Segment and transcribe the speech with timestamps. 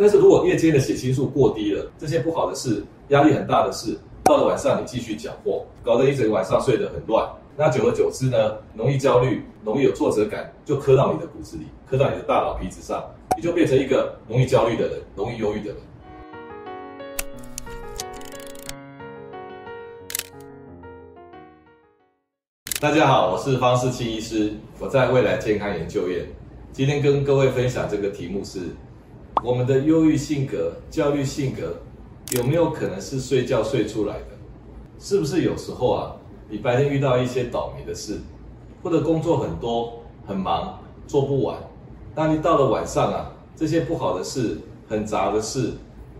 [0.00, 7.28] 但是如果夜间的血清素过低了，这些不好的事、压力很大的事，到了晚上你继续搅和，搞得一整个晚上睡得很乱。
[7.56, 13.02] 那久而久之呢，容易焦虑，容易有挫折感，就刻到你的骨子里，刻到你的大脑皮质上，
[13.36, 15.76] 你就变成一个容易焦虑的人，容易忧郁的人。
[22.80, 26.24] 大家好，我是方世清医师，我在未来健康研究院。
[26.70, 28.60] 今天跟各位分享这个题目是：
[29.44, 31.76] 我们的忧郁性格、焦虑性格
[32.36, 34.24] 有没有可能是睡觉睡出来的？
[34.98, 36.16] 是不是有时候啊，
[36.48, 38.18] 你白天遇到一些倒霉的事，
[38.82, 41.56] 或者工作很多很忙做不完，
[42.16, 44.58] 那你到了晚上啊，这些不好的事、
[44.88, 45.72] 很杂的事、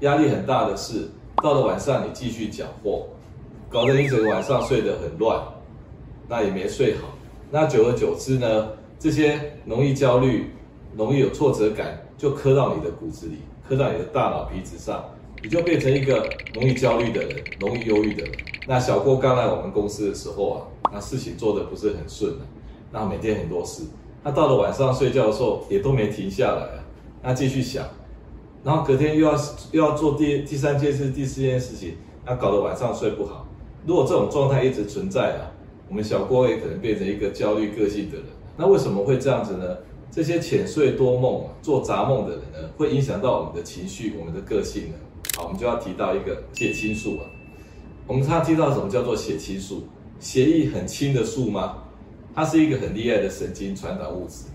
[0.00, 1.08] 压力很大的事，
[1.42, 3.06] 到了晚上你继续搅和，
[3.70, 5.42] 搞得一整个晚上睡得很乱。
[6.28, 7.08] 那也没睡好，
[7.50, 10.50] 那久而久之呢，这些容易焦虑、
[10.96, 13.38] 容易有挫折感，就刻到你的骨子里，
[13.68, 15.04] 刻到你的大脑皮质上，
[15.42, 18.32] 你就变成一个容易焦虑的人，容易忧郁的人。
[18.66, 22.42] 那小郭刚来我们公司的时候啊，那事情做得不是很顺啊，
[22.90, 23.84] 那每天很多事，
[24.24, 26.84] 那到了晚上睡觉的时候也都没停下来啊，
[27.22, 27.86] 那继续想，
[28.64, 29.34] 然后隔天又要
[29.72, 33.46] 又要做第第三件事、第四件事情，那搞得晚上睡不好。
[33.84, 35.52] 如果这种状态一直存在啊，
[35.88, 39.76] 我们小郭也可能变成一个焦虑个性的人，那为什么会这样子呢？
[40.16, 44.94] 这些浅睡多梦、做杂梦的人呢，会影响到我们的情绪、我们的个性呢？
[45.36, 47.26] 好，我们就要提到一个血清素啊。
[48.06, 49.86] 我们常常提到什么叫做血清素？
[50.18, 51.82] 血液很清的素吗？
[52.34, 54.46] 它是一个很厉害的神经传导物质。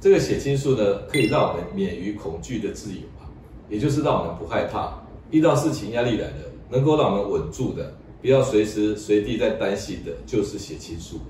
[0.00, 3.30] 这个血清素呢，可以让我们免于恐惧的自由啊，
[3.70, 7.94] 也就是让我们不害怕，遇到事情压力来了，能够让我们稳住的。
[8.20, 11.20] 不要随时随地在担心的，就是血清素，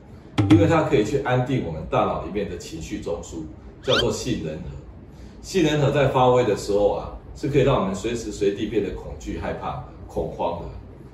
[0.51, 3.43] 因为它可以去安定我们大脑里面的情绪中枢，
[3.87, 4.71] 叫做杏仁核。
[5.43, 10.67] 杏仁核在发威的时候啊，是可以让我们随时随地变得恐惧、害怕、恐慌的，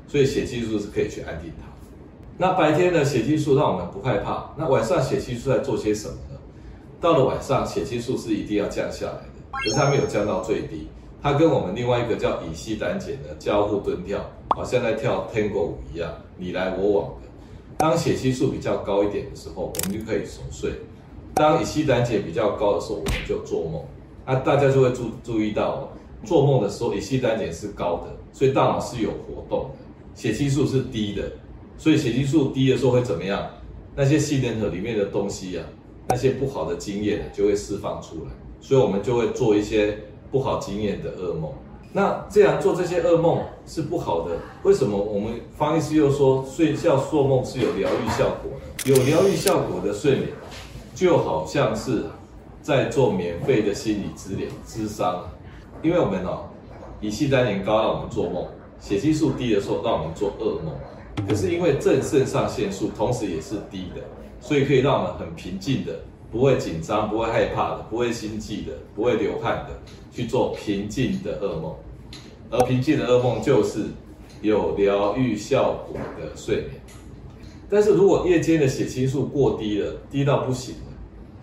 [0.09, 1.67] 所以血激素是可以去安定它。
[2.39, 6.39] 那白天的血激素让我们不害怕，那晚上血激素在做些什么呢？
[6.99, 10.89] 到了晚上，血激素是一定要降下来的，可是它没有降到最低。
[11.23, 14.19] 它跟我们另外一个叫乙烯胆碱的交互蹲跳，
[14.57, 17.29] 好像在跳探戈舞一样，你来我往的。
[17.77, 20.71] 当血激素比较高一点的时候，我们就可以熟睡；
[21.35, 23.83] 当乙烯胆碱比较高的时候，我们就做梦。
[24.27, 25.89] 那大家就会注注意到，
[26.25, 29.77] 做梦的时候乙烯胆碱是高的，所以大脑是有活动的；
[30.15, 31.23] 血清素是低的，
[31.77, 33.47] 所以血清素低的时候会怎么样？
[33.95, 35.65] 那些杏仁核里面的东西啊，
[36.09, 39.99] 那些不好的经验就会释放出来，所以我们就会做一些。
[40.33, 41.53] 不好经验的噩梦，
[41.93, 44.35] 那这样做这些噩梦是不好的。
[44.63, 48.67] 为什么我们方医师又说睡觉做梦是有疗愈效果呢？
[48.87, 50.29] 有疗愈效果的睡眠，
[50.95, 52.05] 就好像是
[52.61, 55.25] 在做免费的心理治疗、咨商。
[55.83, 56.49] 因为我们哦，
[57.01, 58.47] 乙醯胆碱高让我们做梦，
[58.81, 60.75] 血清素低的时候让我们做噩梦。
[61.29, 64.03] 可是因为正肾上腺素同时也是低的，
[64.41, 65.93] 所以可以让我们很平静的。
[66.31, 69.79] 不会紧张，不会害怕的，不会心悸的，不会流汗的，
[70.11, 71.75] 去做平静的噩梦。
[72.51, 73.85] 而平静的噩梦就是
[74.41, 76.71] 有疗愈效果的睡眠。
[77.73, 80.93] 但是如果夜间的血清素过低了，低到不行了，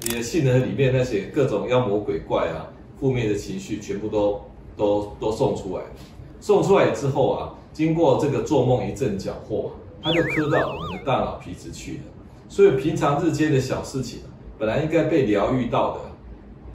[0.03, 2.69] 你的杏仁里面那些各种妖魔鬼怪啊、
[2.99, 4.39] 负面的情绪全部都
[4.77, 5.89] 都都送出来了。
[6.39, 9.71] 送出来之后啊，经过这个做梦一阵搅和，
[10.03, 11.99] 它就磕到我们的大脑皮质去了。
[12.47, 14.19] 所以平常日间的小事情。
[14.59, 16.01] 本来应该被疗愈到的，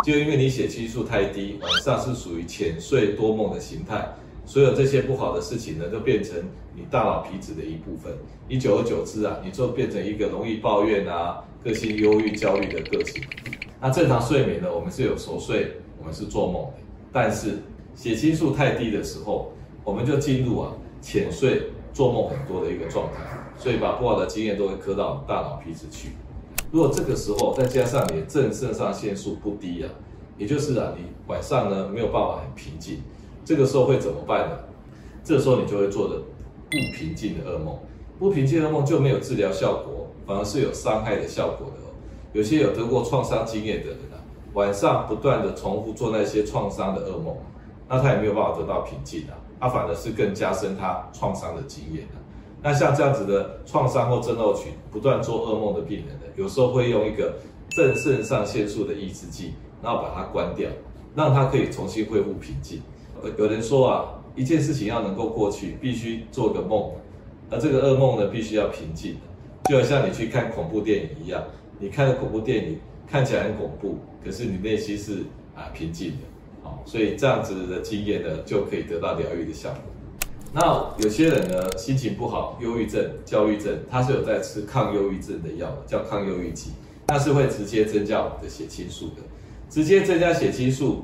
[0.04, 4.08] 就因为你血清素太低，晚上是属于浅睡多梦的形态，
[4.46, 6.36] 所有这些不好的事情呢，都变成
[6.74, 8.12] 你大脑皮质的一部分。
[8.48, 13.22] 你久而久之啊，你就变成一个容易抱怨啊、个性忧郁、焦虑的个性。
[13.80, 16.66] 那正常睡眠呢，我们是有熟睡，我们是做梦，
[17.12, 17.58] 但是
[17.94, 23.22] 血清素太低的时候，我们就进入啊浅睡、做梦很多的一个状态，
[23.56, 26.10] 所以把不好的经验都会刻到大脑皮质去。
[26.70, 29.90] 如果这个时候再加上你的正肾上腺素不低啊，
[30.36, 33.00] 也就是啊，你晚上呢没有办法很平静，
[33.44, 34.56] 这个时候会怎么办呢？
[35.22, 37.78] 这个时候你就会做的不平静的噩梦，
[38.18, 41.92] 不平静的噩梦就没有治疗效果，反而是有伤害的效果的哦。
[42.32, 44.18] 有些有得过创伤经验的人啊，
[44.54, 47.36] 晚上不断的重复做那些创伤的噩梦，
[47.88, 52.18] 那他也没有办法得到平静啊，他反而是更加深他创伤的经验啊。
[52.62, 57.34] 那像这样子的创伤或症候群，不断做噩梦的病人呢，有时候会用一个
[57.76, 59.52] 正肾上腺素的抑制剂，
[59.82, 60.68] 然后把它关掉，
[61.14, 62.80] 让它可以重新恢复平静。
[63.22, 66.90] 呃有人说啊，一件事情要能够过去，必须做个梦，
[67.50, 69.16] 而这个噩梦呢，必须要平静。
[69.68, 71.42] 就好像你去看恐怖电影一样，
[71.78, 75.24] 你看的恐怖电影看起来很恐怖，可是你内心是
[75.54, 76.16] 啊平静的。
[76.62, 79.78] 好，所以这样子的经验呢，就可以得到疗愈的效果。
[80.52, 86.70] 那有些人呢，心情不好，忧郁症、焦虑症，他是有在吃抗忧郁症的药，叫抗忧郁剂，
[87.08, 89.22] 那是会直接增加我们的血清素的。
[89.68, 91.02] 直接增加血清素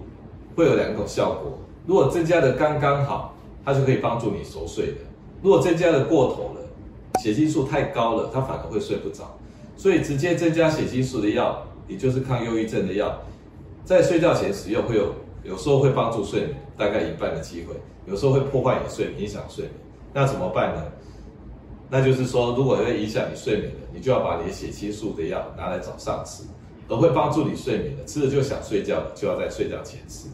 [0.55, 3.35] 会有两种效果，如果增加的刚刚好，
[3.65, 5.01] 它就可以帮助你熟睡的；
[5.43, 6.61] 如果增加的过头了，
[7.21, 9.39] 血清素太高了，它反而会睡不着。
[9.77, 13.21] 所以直接增加血清素的药，也就是抗忧郁症的药，
[13.85, 15.15] 在睡觉前使用会有。
[15.43, 17.75] 有时候会帮助睡眠，大概一半的机会；
[18.05, 19.75] 有时候会破坏你睡眠，影响睡眠。
[20.13, 20.83] 那怎么办呢？
[21.89, 26.45] 那就是说，如果会影响你睡眠的，你就要把你的血清素的药拿来早上吃；
[26.89, 30.29] 而会帮助你睡眠的，吃了就想睡觉的，就要在睡觉前吃。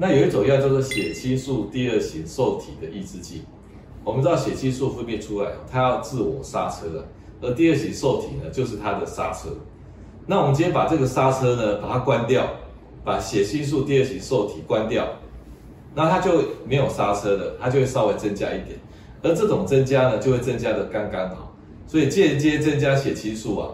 [0.00, 3.42] 那有一种药叫做血清素第二型受体的抑制剂。
[4.02, 7.06] 我们知道血清素分泌出来，它要自我刹车的，
[7.42, 9.50] 而第二型受体呢，就是它的刹车。
[10.26, 12.48] 那我们今天把这个刹车呢，把它关掉。
[13.02, 15.08] 把血清素第二型受体关掉，
[15.94, 18.78] 那它就没有刹车了，它就会稍微增加一点，
[19.22, 21.50] 而这种增加呢，就会增加的刚刚好，
[21.86, 23.70] 所以间接增加血清素啊，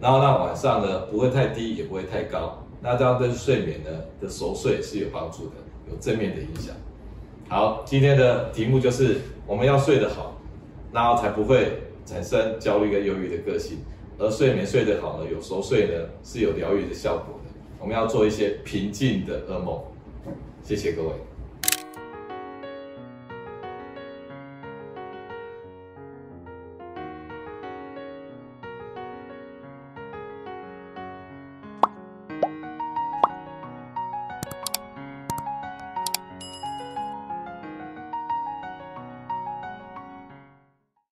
[0.00, 3.90] 然后让晚上呢不会太低，也不会太高，那这样对睡眠呢
[4.20, 5.54] 的熟睡是有帮助的，
[5.90, 6.74] 有正面的影响。
[7.48, 10.40] 好，今天的题目就是我们要睡得好，
[10.92, 11.72] 那才不会
[12.04, 13.78] 产生焦虑跟忧郁的个性，
[14.18, 17.50] 而睡眠睡得好呢，有熟睡呢是有疗愈的效果的。
[17.80, 19.80] 我们要做一些平静的噩梦，
[20.62, 21.08] 谢谢各位。